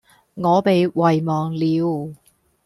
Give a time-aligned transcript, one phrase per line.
[0.33, 2.15] 我被遺忘了